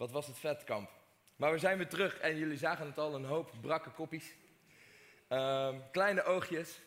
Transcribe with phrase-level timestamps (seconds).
[0.00, 0.90] Wat was het vet, kamp.
[1.36, 4.34] Maar we zijn weer terug en jullie zagen het al, een hoop brakke koppies.
[5.28, 6.80] Ehm, kleine oogjes.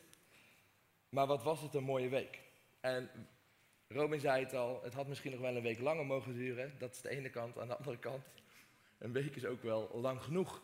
[1.10, 2.40] Maar wat was het een mooie week.
[2.82, 3.10] En
[3.88, 6.76] Robin zei het al, het had misschien nog wel een week langer mogen duren.
[6.78, 7.60] Dat is de ene kant.
[7.60, 8.24] Aan de andere kant,
[8.98, 10.62] een week is ook wel lang genoeg.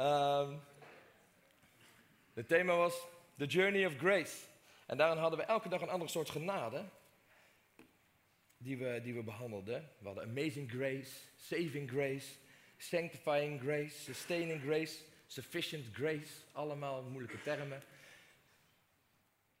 [0.00, 0.60] Um,
[2.32, 4.36] het thema was The Journey of Grace.
[4.86, 6.84] En daarin hadden we elke dag een andere soort genade
[8.64, 9.88] die we, die we behandelden.
[9.98, 12.34] We hadden Amazing Grace, Saving Grace,
[12.76, 16.32] Sanctifying Grace, Sustaining Grace, Sufficient Grace.
[16.52, 17.82] Allemaal moeilijke termen.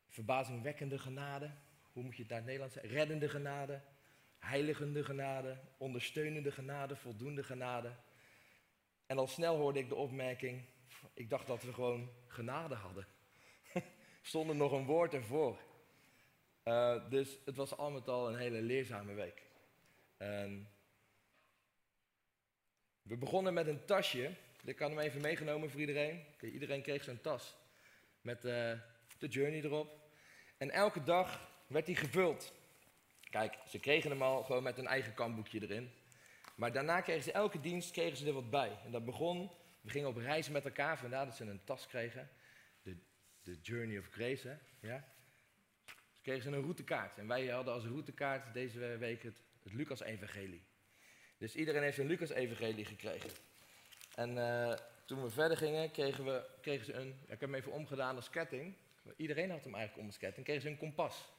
[0.08, 1.50] Verbazingwekkende genade.
[1.92, 2.92] Hoe moet je het naar het Nederlands zeggen?
[2.92, 3.80] Reddende genade,
[4.38, 7.92] heiligende genade, ondersteunende genade, voldoende genade.
[9.06, 10.64] En al snel hoorde ik de opmerking,
[11.14, 13.06] ik dacht dat we gewoon genade hadden.
[14.22, 15.58] Stond er nog een woord ervoor.
[16.64, 19.42] Uh, dus het was al met al een hele leerzame week.
[23.02, 24.34] We begonnen met een tasje.
[24.64, 26.24] Ik had hem even meegenomen voor iedereen.
[26.40, 27.56] Iedereen kreeg zo'n tas
[28.20, 28.72] met uh,
[29.18, 30.00] de journey erop.
[30.56, 32.52] En elke dag werd die gevuld.
[33.30, 35.90] Kijk, ze kregen hem al gewoon met een eigen kampboekje erin.
[36.54, 38.78] Maar daarna kregen ze elke dienst kregen ze er wat bij.
[38.84, 39.50] En dat begon,
[39.80, 42.28] we gingen op reis met elkaar, vandaar dat ze een tas kregen.
[43.42, 44.56] De Journey of Grace, hè?
[44.88, 45.13] Ja?
[46.24, 47.18] Kregen ze een routekaart.
[47.18, 50.62] En wij hadden als routekaart deze week het, Lucas-evangelie.
[51.38, 53.30] Dus iedereen heeft een Lucas-evangelie gekregen.
[54.14, 54.72] En uh,
[55.04, 58.30] toen we verder gingen, kregen, we, kregen ze een, ik heb hem even omgedaan als
[58.30, 58.74] ketting.
[59.16, 60.44] Iedereen had hem eigenlijk om als ketting.
[60.44, 61.32] Kregen ze een kompas.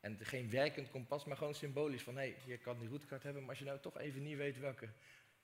[0.00, 3.40] En geen werkend kompas, maar gewoon symbolisch van hé, hey, je kan die routekaart hebben,
[3.40, 4.88] maar als je nou toch even niet weet welke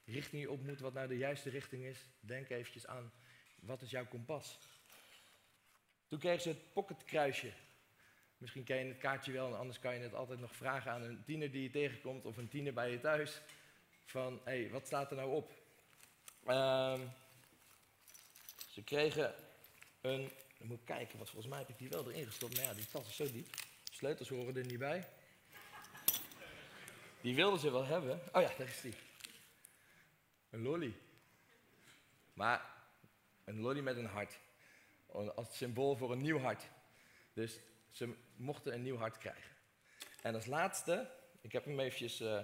[0.04, 3.12] richting je op moet, wat nou de juiste richting is, denk eventjes aan
[3.60, 4.58] wat is jouw kompas.
[6.06, 7.52] Toen kregen ze het pocketkruisje.
[8.38, 11.02] Misschien ken je het kaartje wel, en anders kan je het altijd nog vragen aan
[11.02, 13.40] een tiener die je tegenkomt of een tiener bij je thuis.
[14.04, 15.50] Van hé, hey, wat staat er nou op?
[16.48, 17.10] Um,
[18.70, 19.34] ze kregen
[20.00, 22.86] een, moet kijken, want volgens mij heb ik die wel erin gestopt, maar ja, die
[22.86, 23.46] tas is zo diep.
[23.90, 25.08] Sleutels horen er niet bij.
[27.20, 28.20] Die wilden ze wel hebben.
[28.32, 28.94] Oh ja, daar is die.
[30.50, 30.94] Een lolly.
[32.32, 32.70] Maar
[33.44, 34.38] een lolly met een hart.
[35.34, 36.68] Als symbool voor een nieuw hart.
[37.32, 37.58] Dus
[37.96, 39.50] ze mochten een nieuw hart krijgen.
[40.22, 42.42] En als laatste, ik heb hem eventjes uh,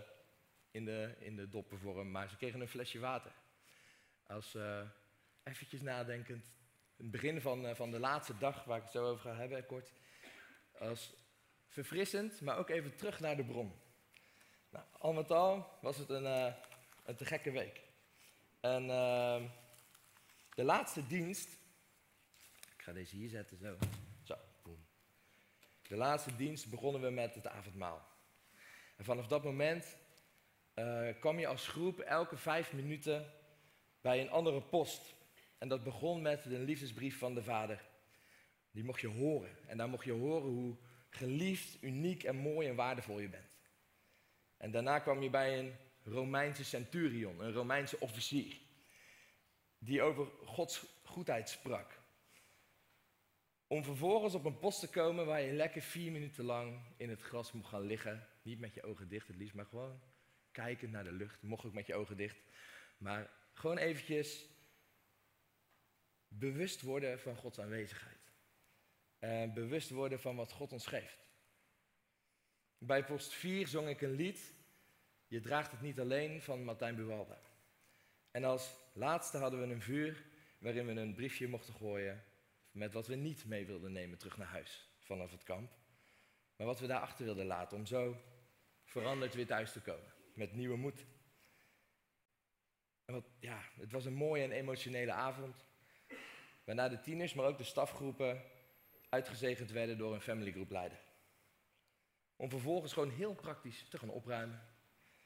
[0.71, 3.33] in, de, in de doppenvorm, maar ze kregen een flesje water.
[4.27, 4.81] Als uh,
[5.43, 6.53] eventjes nadenkend,
[6.97, 9.67] het begin van, uh, van de laatste dag, waar ik het zo over ga hebben,
[9.67, 9.93] kort.
[10.79, 11.15] Als
[11.69, 13.73] verfrissend, maar ook even terug naar de bron.
[14.71, 16.55] Nou, al met al was het een,
[17.05, 17.81] een te gekke week.
[18.61, 18.87] En
[20.55, 21.49] de laatste dienst,
[22.77, 23.77] ik ga deze hier zetten, zo.
[25.93, 28.09] De laatste dienst begonnen we met het avondmaal.
[28.97, 29.97] En vanaf dat moment
[30.75, 33.33] uh, kwam je als groep elke vijf minuten
[34.01, 35.15] bij een andere post.
[35.59, 37.83] En dat begon met een liefdesbrief van de vader.
[38.71, 39.69] Die mocht je horen.
[39.69, 40.77] En daar mocht je horen hoe
[41.11, 43.59] geliefd, uniek en mooi en waardevol je bent.
[44.57, 48.59] En daarna kwam je bij een Romeinse centurion, een Romeinse officier,
[49.79, 52.02] die over Gods goedheid sprak.
[53.73, 57.23] Om vervolgens op een post te komen waar je lekker vier minuten lang in het
[57.23, 58.27] gras mocht gaan liggen.
[58.43, 60.01] Niet met je ogen dicht het liefst, maar gewoon
[60.51, 61.43] kijkend naar de lucht.
[61.43, 62.37] Mocht ook met je ogen dicht.
[62.99, 64.49] Maar gewoon eventjes
[66.29, 68.33] bewust worden van Gods aanwezigheid
[69.21, 71.19] uh, bewust worden van wat God ons geeft.
[72.79, 74.55] Bij post 4 zong ik een lied,
[75.27, 77.41] Je draagt het niet alleen, van Martijn Buwalda.
[78.31, 80.25] En als laatste hadden we een vuur
[80.59, 82.25] waarin we een briefje mochten gooien
[82.73, 85.73] met wat we niet mee wilden nemen terug naar huis vanaf het kamp.
[86.57, 88.17] Maar wat we daar achter wilden laten om zo
[88.85, 90.13] veranderd weer thuis te komen.
[90.35, 91.07] Met nieuwe moed.
[93.05, 95.67] En wat, ja, het was een mooie en emotionele avond.
[96.65, 98.43] Waarna de tieners, maar ook de stafgroepen
[99.09, 101.01] uitgezegend werden door een family group leider.
[102.37, 104.63] Om vervolgens gewoon heel praktisch te gaan opruimen.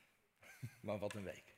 [0.81, 1.55] maar wat een week.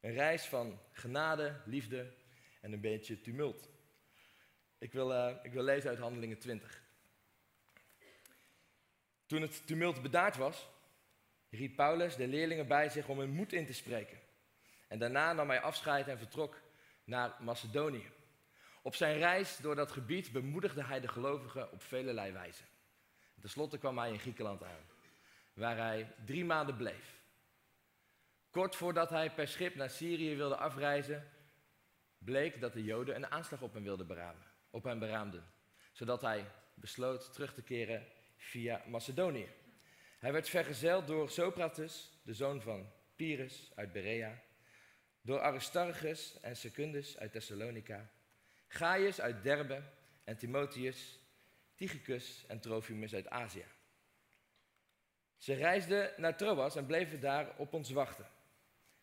[0.00, 2.14] Een reis van genade, liefde
[2.60, 3.68] en een beetje tumult.
[4.80, 6.82] Ik wil, uh, ik wil lezen uit Handelingen 20.
[9.26, 10.68] Toen het tumult bedaard was,
[11.50, 14.18] riep Paulus de leerlingen bij zich om hun moed in te spreken.
[14.88, 16.60] En daarna nam hij afscheid en vertrok
[17.04, 18.10] naar Macedonië.
[18.82, 22.62] Op zijn reis door dat gebied bemoedigde hij de gelovigen op velelei wijze.
[23.40, 24.86] Ten slotte kwam hij in Griekenland aan,
[25.52, 27.18] waar hij drie maanden bleef.
[28.50, 31.30] Kort voordat hij per schip naar Syrië wilde afreizen,
[32.18, 35.50] bleek dat de Joden een aanslag op hem wilden beramen, op hem beraamden,
[35.92, 38.06] zodat hij besloot terug te keren
[38.36, 39.48] via Macedonië.
[40.18, 44.42] Hij werd vergezeld door Socrates, de zoon van Pyrrhus uit Berea,
[45.22, 48.10] door Aristarchus en Secundus uit Thessalonica,
[48.68, 49.82] Gaius uit Derbe
[50.24, 51.18] en Timotheus,
[51.74, 53.64] Tychicus en Trofimus uit Azië.
[55.36, 58.26] Ze reisden naar Troas en bleven daar op ons wachten.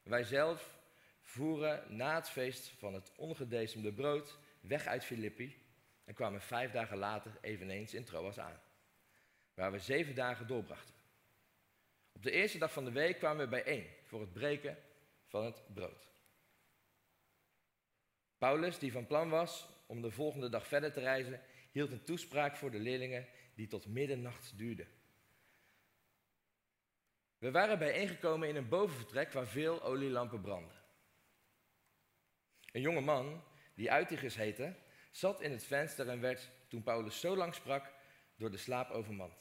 [0.03, 0.77] Wij zelf
[1.21, 5.65] voeren na het feest van het ongedecemde brood weg uit Filippi
[6.03, 8.59] en kwamen vijf dagen later eveneens in Troas aan,
[9.53, 10.95] waar we zeven dagen doorbrachten.
[12.11, 14.77] Op de eerste dag van de week kwamen we bijeen voor het breken
[15.25, 16.07] van het brood.
[18.37, 22.55] Paulus, die van plan was om de volgende dag verder te reizen, hield een toespraak
[22.55, 24.87] voor de leerlingen die tot middernacht duurde.
[27.37, 30.75] We waren bijeengekomen in een bovenvertrek waar veel olielampen brandden.
[32.71, 33.43] Een jonge man,
[33.77, 34.73] die Uitigus heette,
[35.11, 37.93] zat in het venster en werd, toen Paulus zo lang sprak,
[38.35, 39.33] door de slaap overmand.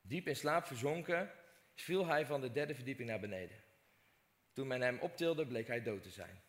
[0.00, 1.30] Diep in slaap verzonken,
[1.74, 3.56] viel hij van de derde verdieping naar beneden.
[4.52, 6.40] Toen men hem optilde, bleek hij dood te zijn.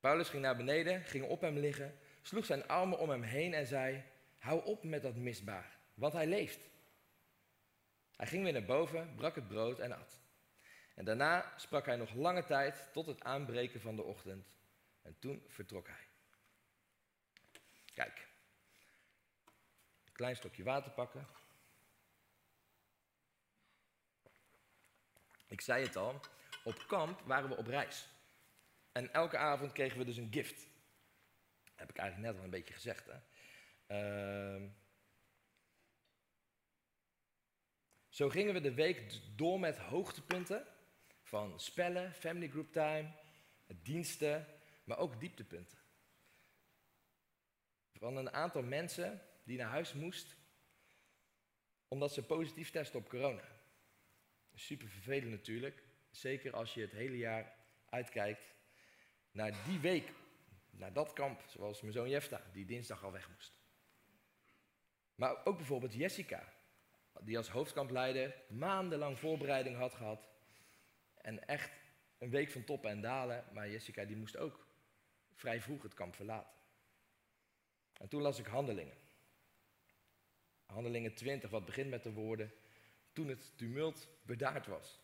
[0.00, 3.66] Paulus ging naar beneden, ging op hem liggen, sloeg zijn armen om hem heen en
[3.66, 4.04] zei:
[4.38, 6.68] Hou op met dat misbaar, want hij leeft.
[8.16, 10.20] Hij ging weer naar boven, brak het brood en at.
[10.94, 14.57] En daarna sprak hij nog lange tijd tot het aanbreken van de ochtend.
[15.08, 16.08] En toen vertrok hij.
[17.94, 18.28] Kijk.
[20.04, 21.26] Een klein stokje water pakken.
[25.46, 26.20] Ik zei het al,
[26.64, 28.08] op kamp waren we op reis.
[28.92, 30.68] En elke avond kregen we dus een gift.
[31.64, 33.06] Dat heb ik eigenlijk net al een beetje gezegd.
[33.06, 33.18] Hè?
[34.56, 34.70] Uh,
[38.08, 40.66] zo gingen we de week door met hoogtepunten
[41.22, 43.12] van spellen, family group time,
[43.66, 44.57] diensten,
[44.88, 45.78] maar ook dieptepunten.
[47.92, 50.36] Van een aantal mensen die naar huis moest
[51.88, 53.44] omdat ze positief testen op corona.
[54.54, 57.54] Super vervelend natuurlijk, zeker als je het hele jaar
[57.88, 58.54] uitkijkt
[59.30, 60.12] naar die week,
[60.70, 63.60] naar dat kamp, zoals mijn zoon Jefta, die dinsdag al weg moest.
[65.14, 66.52] Maar ook bijvoorbeeld Jessica,
[67.20, 70.28] die als hoofdkampleider maandenlang voorbereiding had gehad.
[71.14, 71.70] En echt
[72.18, 74.66] een week van toppen en dalen, maar Jessica die moest ook
[75.38, 76.56] vrij vroeg het kamp verlaten.
[77.92, 78.96] En toen las ik Handelingen.
[80.66, 82.52] Handelingen 20, wat begint met de woorden,
[83.12, 85.00] toen het tumult bedaard was.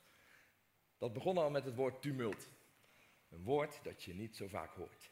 [0.99, 2.49] Dat begon al met het woord tumult.
[3.29, 5.11] Een woord dat je niet zo vaak hoort.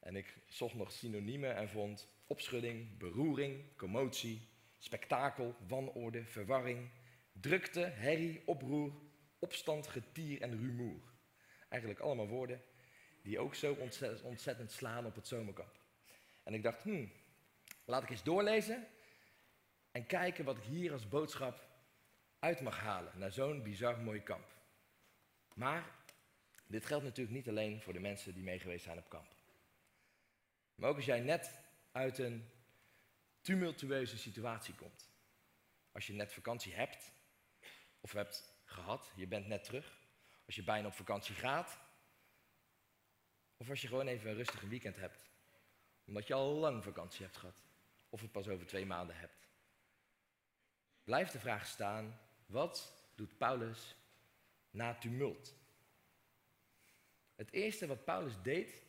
[0.00, 4.48] En ik zocht nog synoniemen en vond opschudding, beroering, commotie,
[4.78, 6.90] spektakel, wanorde, verwarring,
[7.32, 8.92] drukte, herrie, oproer,
[9.38, 11.12] opstand, getier en rumoer.
[11.68, 12.62] Eigenlijk allemaal woorden
[13.24, 13.72] die ook zo
[14.22, 15.80] ontzettend, slaan op het zomerkamp.
[16.42, 17.12] En ik dacht, hmm,
[17.84, 18.86] laat ik eens doorlezen
[19.90, 21.68] en kijken wat ik hier als boodschap
[22.38, 24.46] uit mag halen naar zo'n bizar mooi kamp.
[25.54, 25.90] Maar
[26.66, 29.34] dit geldt natuurlijk niet alleen voor de mensen die meegeweest zijn op kamp.
[30.74, 31.58] Maar ook als jij net
[31.92, 32.48] uit een
[33.40, 35.08] tumultueuze situatie komt.
[35.92, 37.12] Als je net vakantie hebt,
[38.00, 39.98] of hebt gehad, je bent net terug.
[40.46, 41.83] Als je bijna op vakantie gaat.
[43.56, 45.30] Of als je gewoon even een rustig weekend hebt.
[46.04, 47.62] Omdat je al lang vakantie hebt gehad.
[48.08, 49.48] Of het pas over twee maanden hebt.
[51.04, 53.96] Blijft de vraag staan, wat doet Paulus
[54.70, 55.54] na tumult?
[57.34, 58.82] Het eerste wat Paulus deed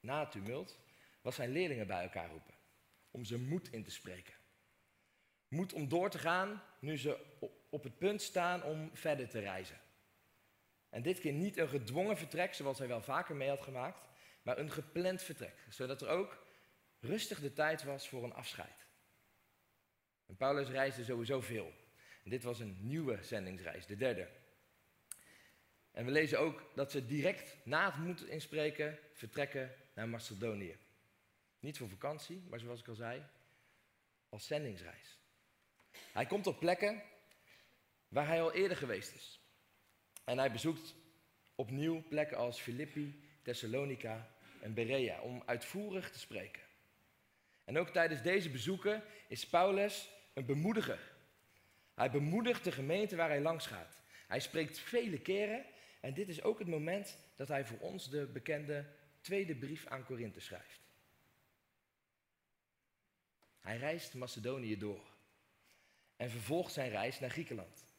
[0.00, 0.78] na tumult
[1.20, 2.54] was zijn leerlingen bij elkaar roepen
[3.10, 4.34] om ze moed in te spreken.
[5.48, 7.18] Moed om door te gaan nu ze
[7.70, 9.80] op het punt staan om verder te reizen.
[10.90, 14.08] En dit keer niet een gedwongen vertrek zoals hij wel vaker mee had gemaakt,
[14.42, 16.46] maar een gepland vertrek, zodat er ook
[17.00, 18.86] rustig de tijd was voor een afscheid.
[20.26, 21.72] En Paulus reisde sowieso veel.
[22.24, 24.28] Dit was een nieuwe zendingsreis, de derde.
[25.90, 30.78] En we lezen ook dat ze direct na het moed inspreken vertrekken naar Macedonië.
[31.60, 33.26] Niet voor vakantie, maar zoals ik al zei,
[34.28, 35.18] als zendingsreis.
[36.12, 37.02] Hij komt op plekken
[38.08, 39.39] waar hij al eerder geweest is.
[40.30, 40.94] En hij bezoekt
[41.54, 46.62] opnieuw plekken als Filippi, Thessalonica en Berea om uitvoerig te spreken.
[47.64, 51.12] En ook tijdens deze bezoeken is Paulus een bemoediger.
[51.94, 54.02] Hij bemoedigt de gemeente waar hij langs gaat.
[54.26, 55.64] Hij spreekt vele keren
[56.00, 58.86] en dit is ook het moment dat hij voor ons de bekende
[59.20, 60.80] tweede brief aan Korinthe schrijft.
[63.60, 65.14] Hij reist Macedonië door
[66.16, 67.89] en vervolgt zijn reis naar Griekenland.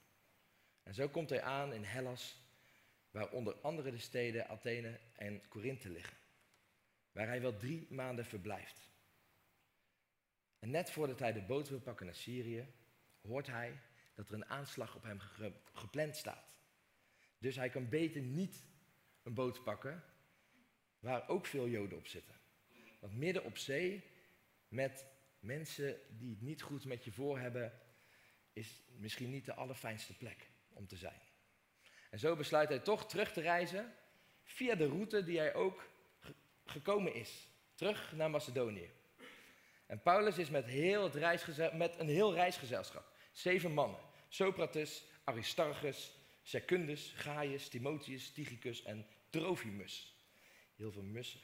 [0.84, 2.40] En zo komt hij aan in Hellas,
[3.12, 6.18] waar onder andere de steden Athene en Korinthe liggen,
[7.12, 8.90] waar hij wel drie maanden verblijft.
[10.60, 12.74] En net voordat hij de boot wil pakken naar Syrië,
[13.22, 13.80] hoort hij
[14.16, 15.20] dat er een aanslag op hem
[15.74, 16.60] gepland staat.
[17.38, 18.68] Dus hij kan beter niet
[19.24, 20.04] een boot pakken
[21.00, 22.36] waar ook veel Joden op zitten.
[23.00, 24.04] Want midden op zee,
[24.68, 25.06] met
[25.40, 27.80] mensen die het niet goed met je voor hebben,
[28.54, 30.50] is misschien niet de allerfijnste plek
[30.88, 31.22] te zijn.
[32.10, 33.96] En zo besluit hij toch terug te reizen
[34.44, 35.90] via de route die hij ook
[36.66, 37.48] gekomen is.
[37.76, 38.92] Terug naar Macedonië.
[39.86, 43.06] En Paulus is met, heel het met een heel reisgezelschap.
[43.32, 44.00] Zeven mannen.
[44.30, 46.12] Socrates, Aristarchus,
[46.44, 50.16] Secundus, Gaius, Timotheus, Tychicus en Trofimus.
[50.76, 51.40] Heel veel mussen.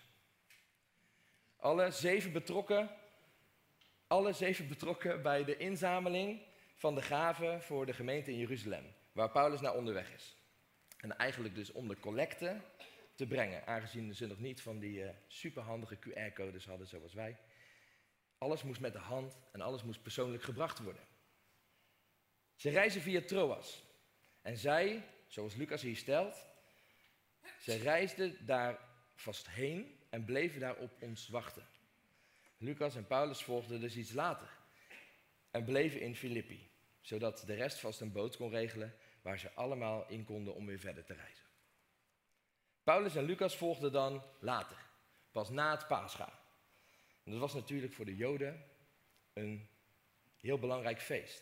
[1.57, 2.89] Alle zeven betrokken,
[4.07, 6.41] alle zeven betrokken bij de inzameling
[6.75, 10.35] van de gaven voor de gemeente in Jeruzalem, waar Paulus naar onderweg is.
[10.97, 12.61] En eigenlijk dus om de collecte
[13.15, 17.37] te brengen, aangezien ze nog niet van die uh, superhandige QR-codes hadden zoals wij.
[18.37, 21.01] Alles moest met de hand en alles moest persoonlijk gebracht worden.
[22.55, 23.83] Ze reizen via Troas.
[24.41, 26.45] En zij, zoals Lucas hier stelt,
[27.59, 28.79] ze reisden daar
[29.15, 31.67] vast heen en bleven daar op ons wachten.
[32.57, 34.49] Lucas en Paulus volgden dus iets later
[35.51, 36.69] en bleven in Filippi,
[37.01, 38.97] zodat de rest vast een boot kon regelen
[39.27, 41.45] waar ze allemaal in konden om weer verder te reizen.
[42.83, 44.77] Paulus en Lucas volgden dan later,
[45.31, 46.39] pas na het Pascha.
[47.23, 48.63] Dat was natuurlijk voor de Joden
[49.33, 49.67] een
[50.37, 51.41] heel belangrijk feest.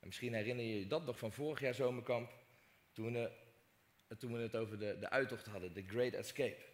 [0.00, 2.32] En misschien herinner je je dat nog van vorig jaar zomerkamp,
[2.92, 3.30] toen we,
[4.18, 6.64] toen we het over de, de uittocht hadden, de Great Escape.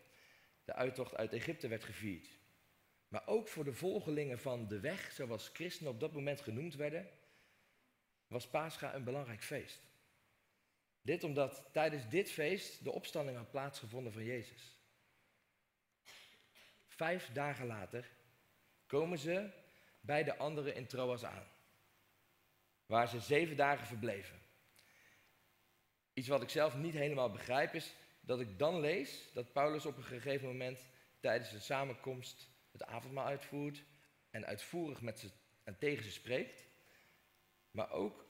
[0.65, 2.29] De uittocht uit Egypte werd gevierd.
[3.09, 7.09] Maar ook voor de volgelingen van de weg, zoals christenen op dat moment genoemd werden,
[8.27, 9.93] was Pascha een belangrijk feest.
[11.05, 14.79] Dit omdat tijdens dit feest de opstanding had plaatsgevonden van Jezus.
[16.87, 18.11] Vijf dagen later
[18.87, 19.51] komen ze
[20.01, 21.47] bij de anderen in Troas aan,
[22.87, 24.43] waar ze zeven dagen verbleven.
[26.13, 29.97] Iets wat ik zelf niet helemaal begrijp is dat ik dan lees dat Paulus op
[29.97, 30.87] een gegeven moment
[31.21, 33.85] tijdens de samenkomst het avondmaal uitvoert
[34.31, 35.31] en uitvoerig met ze
[35.65, 36.67] en tegen ze spreekt,
[37.71, 38.27] maar ook,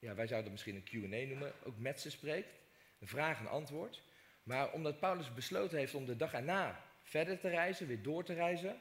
[0.00, 2.60] ja, wij zouden misschien een Q&A noemen, ook met ze spreekt,
[2.98, 4.02] een vraag en antwoord.
[4.42, 8.34] Maar omdat Paulus besloten heeft om de dag erna verder te reizen, weer door te
[8.34, 8.80] reizen,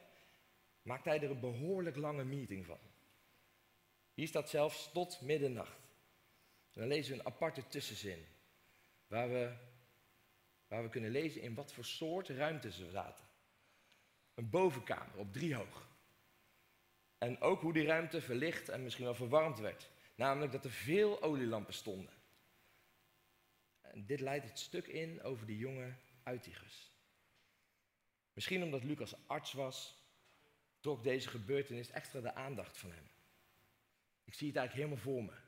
[0.82, 2.80] maakt hij er een behoorlijk lange meeting van.
[4.14, 5.80] Hier staat zelfs tot middernacht.
[6.72, 8.26] dan lezen we een aparte tussenzin,
[9.08, 9.54] waar we,
[10.68, 13.26] waar we kunnen lezen in wat voor soort ruimte ze zaten.
[14.34, 15.88] Een bovenkamer op drie hoog.
[17.18, 19.90] En ook hoe die ruimte verlicht en misschien wel verwarmd werd.
[20.20, 22.14] Namelijk dat er veel olielampen stonden.
[23.82, 26.92] En dit leidt het stuk in over die jonge Uitigus.
[28.34, 30.04] Misschien omdat Lucas arts was,
[30.80, 33.10] trok deze gebeurtenis extra de aandacht van hem.
[34.24, 35.42] Ik zie het eigenlijk helemaal voor me.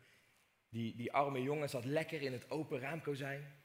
[0.70, 3.64] Die, die arme jongen zat lekker in het open raamkozijn,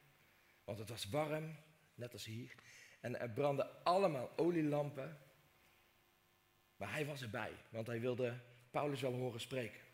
[0.65, 1.57] want het was warm,
[1.95, 2.55] net als hier.
[3.01, 5.19] En er brandden allemaal olielampen.
[6.77, 9.85] Maar hij was erbij, want hij wilde Paulus wel horen spreken.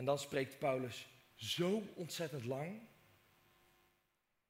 [0.00, 2.80] En dan spreekt Paulus zo ontzettend lang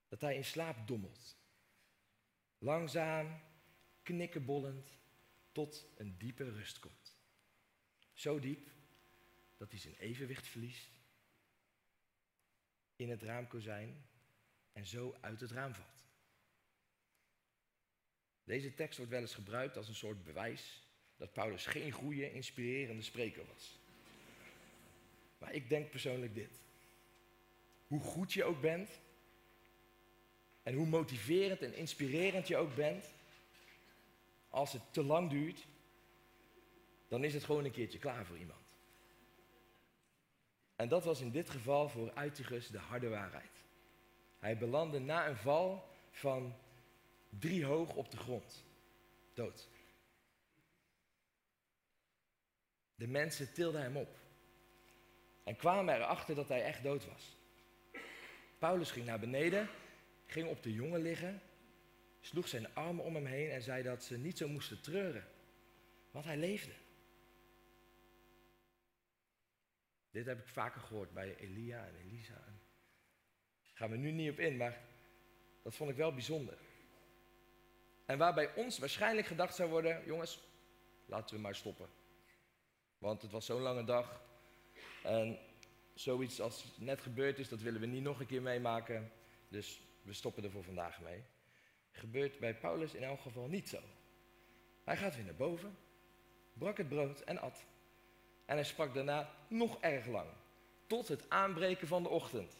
[0.08, 1.36] dat hij in slaap dommelt.
[2.58, 3.40] Langzaam,
[4.02, 4.98] knikkenbollend,
[5.52, 7.16] tot een diepe rust komt.
[8.12, 8.70] Zo diep
[9.56, 10.90] dat hij zijn evenwicht verliest
[12.96, 14.06] in het raamkozijn
[14.72, 16.04] en zo uit het raam valt.
[18.44, 20.82] Deze tekst wordt wel eens gebruikt als een soort bewijs
[21.16, 23.79] dat Paulus geen goede, inspirerende spreker was.
[25.40, 26.60] Maar ik denk persoonlijk dit.
[27.86, 29.00] Hoe goed je ook bent
[30.62, 33.12] en hoe motiverend en inspirerend je ook bent,
[34.48, 35.66] als het te lang duurt,
[37.08, 38.58] dan is het gewoon een keertje klaar voor iemand.
[40.76, 43.64] En dat was in dit geval voor Uitigus de harde waarheid.
[44.38, 46.54] Hij belandde na een val van
[47.28, 48.64] drie hoog op de grond.
[49.34, 49.68] Dood.
[52.94, 54.18] De mensen tilden hem op.
[55.44, 57.36] En kwamen erachter dat hij echt dood was.
[58.58, 59.68] Paulus ging naar beneden,
[60.26, 61.42] ging op de jongen liggen
[62.20, 65.24] sloeg zijn armen om hem heen en zei dat ze niet zo moesten treuren,
[66.10, 66.72] want hij leefde.
[70.10, 72.34] Dit heb ik vaker gehoord bij Elia en Elisa.
[72.34, 74.80] Daar gaan we nu niet op in, maar
[75.62, 76.58] dat vond ik wel bijzonder.
[78.06, 80.40] En waarbij ons waarschijnlijk gedacht zou worden, jongens,
[81.06, 81.88] laten we maar stoppen.
[82.98, 84.22] Want het was zo'n lange dag.
[85.02, 85.38] En
[85.94, 89.12] zoiets als net gebeurd is, dat willen we niet nog een keer meemaken.
[89.48, 91.22] Dus we stoppen er voor vandaag mee
[91.92, 93.80] gebeurt bij Paulus in elk geval niet zo.
[94.84, 95.76] Hij gaat weer naar boven,
[96.52, 97.64] brak het brood en at.
[98.46, 100.30] En hij sprak daarna nog erg lang,
[100.86, 102.56] tot het aanbreken van de ochtend.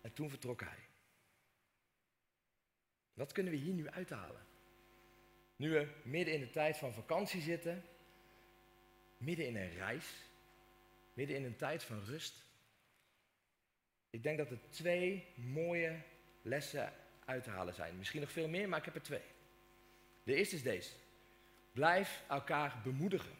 [0.00, 0.78] En toen vertrok hij.
[3.14, 4.46] Wat kunnen we hier nu uithalen?
[5.56, 7.84] Nu we midden in de tijd van vakantie zitten,
[9.16, 10.27] midden in een reis,
[11.18, 12.34] midden in een tijd van rust.
[14.10, 15.96] Ik denk dat er twee mooie
[16.42, 16.92] lessen
[17.24, 17.98] uit te halen zijn.
[17.98, 19.26] Misschien nog veel meer, maar ik heb er twee.
[20.22, 20.92] De eerste is deze.
[21.72, 23.32] Blijf elkaar bemoedigen.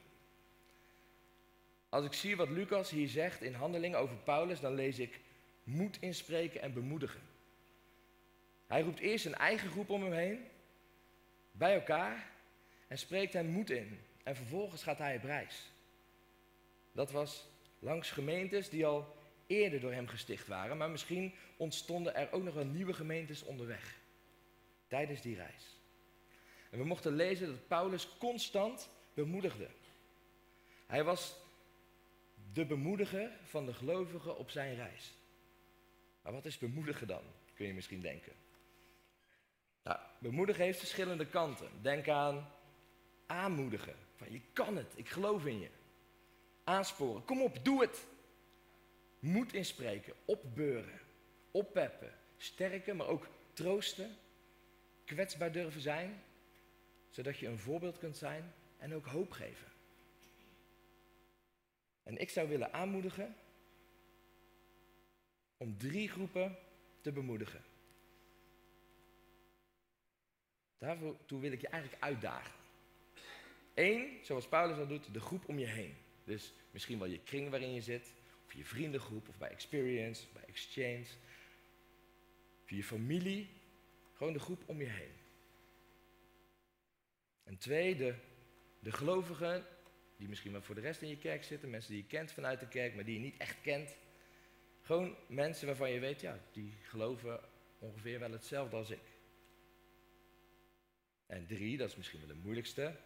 [1.88, 5.20] Als ik zie wat Lucas hier zegt in handelingen over Paulus, dan lees ik
[5.62, 7.20] moed inspreken en bemoedigen.
[8.66, 10.44] Hij roept eerst een eigen groep om hem heen,
[11.52, 12.30] bij elkaar,
[12.88, 14.00] en spreekt hen moed in.
[14.22, 15.72] En vervolgens gaat hij op reis.
[16.92, 17.46] Dat was
[17.78, 19.16] langs gemeentes die al
[19.46, 24.00] eerder door hem gesticht waren, maar misschien ontstonden er ook nog wel nieuwe gemeentes onderweg
[24.86, 25.76] tijdens die reis.
[26.70, 29.68] En we mochten lezen dat Paulus constant bemoedigde.
[30.86, 31.36] Hij was
[32.52, 35.14] de bemoediger van de gelovigen op zijn reis.
[36.22, 37.22] Maar wat is bemoedigen dan,
[37.54, 38.32] kun je misschien denken.
[39.82, 41.68] Nou, bemoedigen heeft verschillende kanten.
[41.82, 42.52] Denk aan
[43.26, 43.94] aanmoedigen.
[44.16, 45.68] Van je kan het, ik geloof in je.
[46.68, 48.06] Aansporen, kom op, doe het.
[49.18, 51.00] Moed inspreken, opbeuren,
[51.50, 54.16] oppeppen, sterken, maar ook troosten,
[55.04, 56.22] kwetsbaar durven zijn,
[57.10, 59.66] zodat je een voorbeeld kunt zijn en ook hoop geven.
[62.02, 63.34] En ik zou willen aanmoedigen
[65.56, 66.56] om drie groepen
[67.00, 67.62] te bemoedigen.
[70.78, 72.52] Daartoe wil ik je eigenlijk uitdagen.
[73.74, 76.06] Eén, zoals Paulus dat doet, de groep om je heen.
[76.28, 78.12] Dus misschien wel je kring waarin je zit,
[78.46, 81.06] of je vriendengroep, of bij Experience, bij Exchange,
[82.62, 83.48] of je familie.
[84.14, 85.12] Gewoon de groep om je heen.
[87.44, 88.14] En twee, de,
[88.78, 89.66] de gelovigen,
[90.16, 92.60] die misschien wel voor de rest in je kerk zitten, mensen die je kent vanuit
[92.60, 93.96] de kerk, maar die je niet echt kent.
[94.80, 97.40] Gewoon mensen waarvan je weet, ja, die geloven
[97.78, 99.02] ongeveer wel hetzelfde als ik.
[101.26, 102.96] En drie, dat is misschien wel de moeilijkste,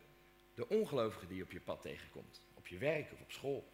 [0.55, 3.73] de ongelovigen die je op je pad tegenkomt, op je werk of op school.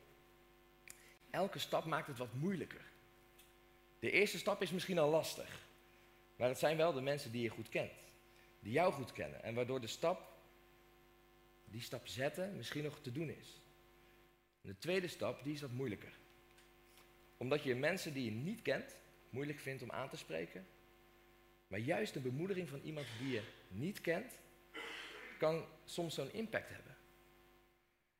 [1.31, 2.85] Elke stap maakt het wat moeilijker.
[3.99, 5.67] De eerste stap is misschien al lastig,
[6.37, 7.93] maar het zijn wel de mensen die je goed kent,
[8.61, 10.33] die jou goed kennen en waardoor de stap,
[11.65, 13.61] die stap zetten, misschien nog te doen is.
[14.61, 16.13] de tweede stap, die is wat moeilijker.
[17.37, 18.97] Omdat je mensen die je niet kent,
[19.31, 20.67] moeilijk vindt om aan te spreken,
[21.67, 24.33] maar juist de bemoediging van iemand die je niet kent,
[25.39, 26.98] kan soms zo'n impact hebben.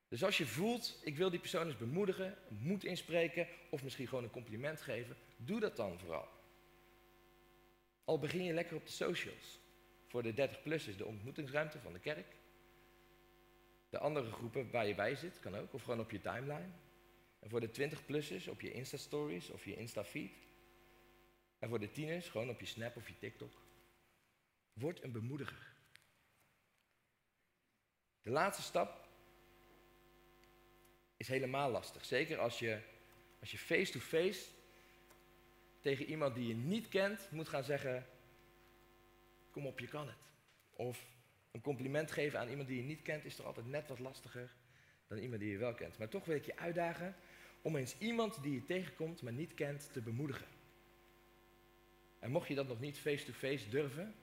[0.09, 4.23] Dus als je voelt, ik wil die persoon eens bemoedigen, moed inspreken of misschien gewoon
[4.23, 6.27] een compliment geven, doe dat dan vooral.
[8.03, 9.59] Al begin je lekker op de socials.
[10.07, 12.35] Voor de 30-plus is de ontmoetingsruimte van de kerk.
[13.89, 16.71] De andere groepen waar je bij zit, kan ook, of gewoon op je timeline.
[17.39, 20.47] En voor de 20-plussers op je Insta-stories of je Insta-feed.
[21.59, 23.61] En voor de tieners gewoon op je Snap of je TikTok.
[24.73, 25.73] Word een bemoediger.
[28.21, 29.08] De laatste stap
[31.19, 32.05] is helemaal lastig.
[32.05, 32.79] Zeker als je
[33.39, 34.45] als je face-to-face
[35.79, 38.05] tegen iemand die je niet kent moet gaan zeggen:
[39.51, 40.31] Kom op, je kan het.
[40.71, 41.05] Of
[41.51, 44.53] een compliment geven aan iemand die je niet kent is toch altijd net wat lastiger
[45.07, 45.97] dan iemand die je wel kent.
[45.97, 47.15] Maar toch wil ik je uitdagen
[47.61, 50.47] om eens iemand die je tegenkomt maar niet kent te bemoedigen.
[52.19, 54.15] En mocht je dat nog niet face-to-face durven,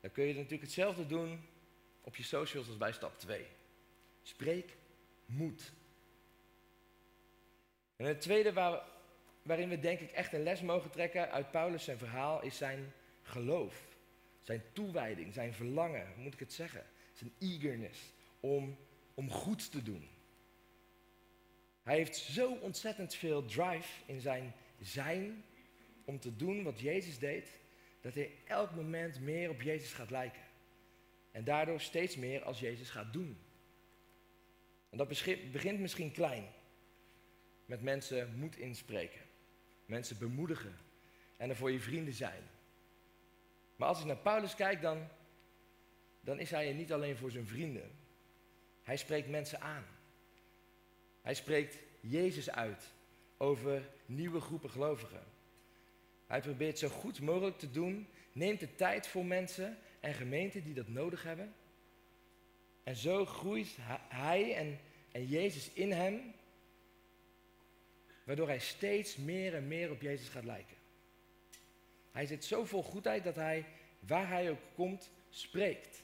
[0.00, 1.40] dan kun je natuurlijk hetzelfde doen
[2.00, 3.46] op je socials als bij stap 2.
[4.22, 4.76] Spreek
[5.26, 5.72] moed.
[8.00, 8.82] En het tweede waar,
[9.42, 12.92] waarin we denk ik echt een les mogen trekken uit Paulus zijn verhaal is zijn
[13.22, 13.96] geloof.
[14.38, 16.86] Zijn toewijding, zijn verlangen, hoe moet ik het zeggen?
[17.12, 18.76] Zijn eagerness om,
[19.14, 20.08] om goed te doen.
[21.82, 25.44] Hij heeft zo ontzettend veel drive in zijn zijn
[26.04, 27.58] om te doen wat Jezus deed,
[28.00, 30.42] dat hij elk moment meer op Jezus gaat lijken.
[31.30, 33.38] En daardoor steeds meer als Jezus gaat doen.
[34.90, 35.08] En dat
[35.52, 36.58] begint misschien klein.
[37.70, 39.20] Met mensen moed inspreken.
[39.86, 40.76] Mensen bemoedigen.
[41.36, 42.42] En er voor je vrienden zijn.
[43.76, 45.08] Maar als ik naar Paulus kijk, dan,
[46.20, 47.90] dan is hij er niet alleen voor zijn vrienden.
[48.82, 49.84] Hij spreekt mensen aan.
[51.22, 52.92] Hij spreekt Jezus uit
[53.36, 55.22] over nieuwe groepen gelovigen.
[56.26, 60.74] Hij probeert zo goed mogelijk te doen, neemt de tijd voor mensen en gemeenten die
[60.74, 61.54] dat nodig hebben.
[62.82, 63.76] En zo groeit
[64.08, 64.78] hij en,
[65.12, 66.34] en Jezus in hem,
[68.30, 70.76] waardoor hij steeds meer en meer op Jezus gaat lijken.
[72.10, 73.66] Hij zit zo vol goedheid dat hij,
[74.00, 76.02] waar hij ook komt, spreekt.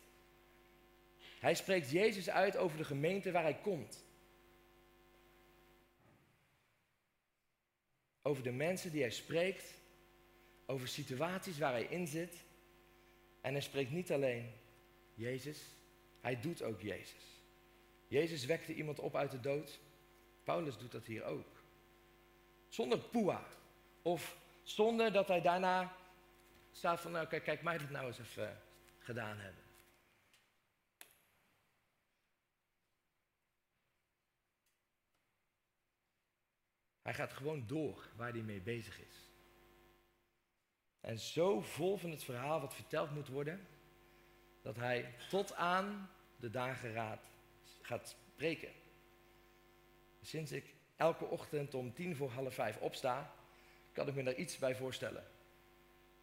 [1.40, 4.04] Hij spreekt Jezus uit over de gemeente waar hij komt.
[8.22, 9.74] Over de mensen die hij spreekt,
[10.64, 12.44] over situaties waar hij in zit.
[13.40, 14.52] En hij spreekt niet alleen
[15.14, 15.60] Jezus,
[16.20, 17.42] hij doet ook Jezus.
[18.08, 19.80] Jezus wekte iemand op uit de dood.
[20.44, 21.55] Paulus doet dat hier ook.
[22.76, 23.46] Zonder poeha.
[24.02, 25.96] Of zonder dat hij daarna
[26.72, 28.62] staat van, nou, kijk, kijk mij dat nou eens even
[28.98, 29.62] gedaan hebben.
[37.02, 39.30] Hij gaat gewoon door waar hij mee bezig is.
[41.00, 43.66] En zo vol van het verhaal wat verteld moet worden,
[44.62, 47.30] dat hij tot aan de dageraad
[47.80, 48.72] gaat spreken.
[50.20, 53.34] Sinds ik elke ochtend om tien voor half vijf opsta,
[53.92, 55.24] kan ik me daar iets bij voorstellen.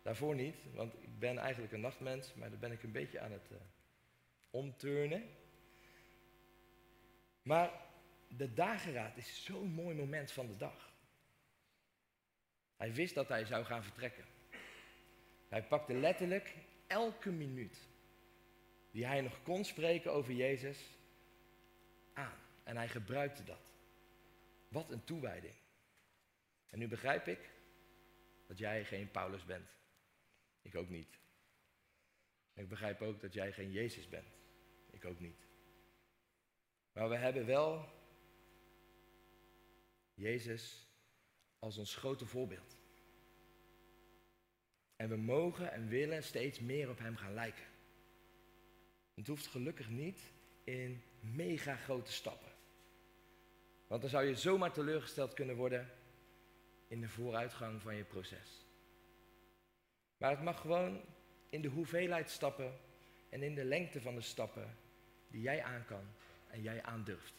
[0.01, 3.31] Daarvoor niet, want ik ben eigenlijk een nachtmens, maar daar ben ik een beetje aan
[3.31, 3.57] het uh,
[4.49, 5.29] omturnen.
[7.41, 7.71] Maar
[8.27, 10.91] de dageraad is zo'n mooi moment van de dag.
[12.77, 14.25] Hij wist dat hij zou gaan vertrekken.
[15.49, 16.55] Hij pakte letterlijk
[16.87, 17.87] elke minuut
[18.91, 20.97] die hij nog kon spreken over Jezus
[22.13, 22.37] aan.
[22.63, 23.72] En hij gebruikte dat.
[24.73, 25.55] Wat een toewijding.
[26.69, 27.49] En nu begrijp ik
[28.47, 29.69] dat jij geen Paulus bent.
[30.61, 31.19] Ik ook niet.
[32.53, 34.27] ik begrijp ook dat jij geen Jezus bent.
[34.91, 35.47] Ik ook niet.
[36.91, 37.89] Maar we hebben wel
[40.13, 40.87] Jezus
[41.59, 42.77] als ons grote voorbeeld.
[44.95, 47.65] En we mogen en willen steeds meer op Hem gaan lijken.
[49.13, 50.33] Het hoeft gelukkig niet
[50.63, 52.52] in mega grote stappen.
[53.93, 55.89] Want dan zou je zomaar teleurgesteld kunnen worden
[56.87, 58.65] in de vooruitgang van je proces.
[60.17, 61.01] Maar het mag gewoon
[61.49, 62.79] in de hoeveelheid stappen
[63.29, 64.77] en in de lengte van de stappen
[65.27, 66.05] die jij aan kan
[66.49, 67.33] en jij aandurft.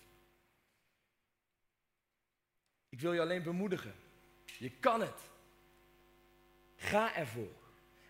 [2.88, 3.94] Ik wil je alleen bemoedigen.
[4.58, 5.20] Je kan het.
[6.76, 7.54] Ga ervoor.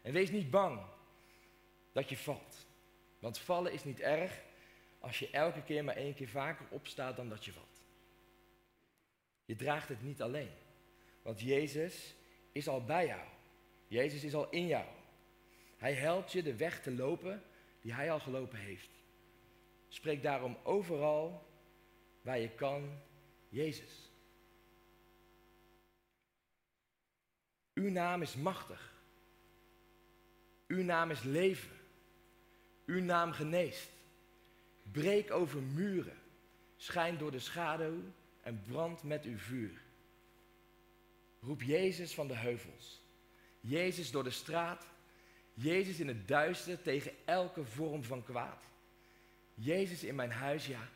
[0.02, 0.87] En wees niet bang
[1.92, 2.66] dat je valt.
[3.18, 4.42] Want vallen is niet erg
[4.98, 7.74] als je elke keer maar één keer vaker opstaat dan dat je valt.
[9.44, 10.50] Je draagt het niet alleen.
[11.22, 12.14] Want Jezus
[12.52, 13.28] is al bij jou.
[13.87, 14.87] Jezus is al in jou.
[15.76, 17.42] Hij helpt je de weg te lopen
[17.80, 18.90] die hij al gelopen heeft.
[19.88, 21.46] Spreek daarom overal
[22.22, 23.00] waar je kan
[23.48, 24.11] Jezus.
[27.74, 28.92] Uw naam is machtig.
[30.66, 31.76] Uw naam is leven.
[32.87, 33.90] Uw naam geneest.
[34.92, 36.18] Breek over muren.
[36.76, 38.00] Schijn door de schaduw
[38.44, 39.83] en brand met uw vuur.
[41.40, 43.02] Roep Jezus van de heuvels.
[43.61, 44.87] Jezus door de straat.
[45.54, 48.64] Jezus in het duister tegen elke vorm van kwaad.
[49.54, 50.88] Jezus in mijn huis, ja.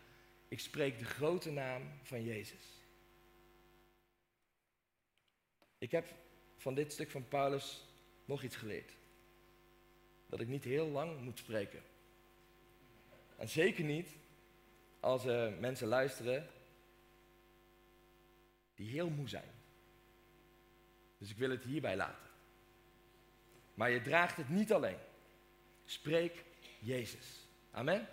[0.48, 2.82] Ik spreek de grote naam van Jezus.
[5.78, 6.06] Ik heb
[6.56, 7.84] van dit stuk van Paulus
[8.24, 8.92] nog iets geleerd.
[10.26, 11.82] Dat ik niet heel lang moet spreken.
[13.36, 14.08] En zeker niet
[15.00, 15.24] als
[15.58, 16.48] mensen luisteren
[18.78, 19.50] die heel moe zijn.
[21.18, 22.28] Dus ik wil het hierbij laten.
[23.74, 24.98] Maar je draagt het niet alleen.
[25.84, 26.44] Spreek
[26.78, 27.46] Jezus.
[27.70, 28.08] Amen.